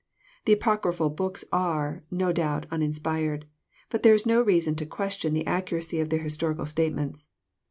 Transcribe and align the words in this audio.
The 0.45 0.53
Apocryphal 0.53 1.11
books 1.11 1.45
are, 1.51 2.03
no 2.09 2.31
doubt, 2.31 2.65
uninspired. 2.71 3.45
But 3.91 4.01
there 4.01 4.15
is 4.15 4.25
no 4.25 4.41
reason 4.41 4.73
to 4.77 4.85
question 4.87 5.35
the 5.35 5.45
accuracy 5.45 5.99
of 5.99 6.09
their 6.09 6.23
historical 6.23 6.65
statements. 6.65 7.27